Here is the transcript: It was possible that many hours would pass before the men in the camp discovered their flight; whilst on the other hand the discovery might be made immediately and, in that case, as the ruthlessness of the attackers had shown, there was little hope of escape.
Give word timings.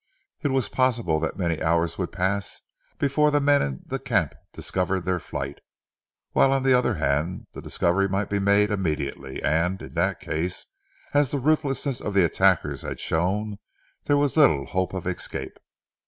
It 0.41 0.47
was 0.47 0.67
possible 0.67 1.19
that 1.19 1.37
many 1.37 1.61
hours 1.61 1.99
would 1.99 2.11
pass 2.11 2.61
before 2.97 3.29
the 3.29 3.39
men 3.39 3.61
in 3.61 3.81
the 3.85 3.99
camp 3.99 4.33
discovered 4.51 5.01
their 5.01 5.19
flight; 5.19 5.59
whilst 6.33 6.49
on 6.55 6.63
the 6.63 6.73
other 6.73 6.95
hand 6.95 7.45
the 7.51 7.61
discovery 7.61 8.09
might 8.09 8.27
be 8.27 8.39
made 8.39 8.71
immediately 8.71 9.43
and, 9.43 9.79
in 9.79 9.93
that 9.93 10.19
case, 10.19 10.65
as 11.13 11.29
the 11.29 11.37
ruthlessness 11.37 12.01
of 12.01 12.15
the 12.15 12.25
attackers 12.25 12.81
had 12.81 12.99
shown, 12.99 13.59
there 14.05 14.17
was 14.17 14.35
little 14.35 14.65
hope 14.65 14.95
of 14.95 15.05
escape. 15.05 15.59